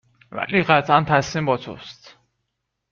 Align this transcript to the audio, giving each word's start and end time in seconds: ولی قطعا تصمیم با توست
ولی 0.31 0.63
قطعا 0.63 1.03
تصمیم 1.03 1.45
با 1.45 1.57
توست 1.57 2.15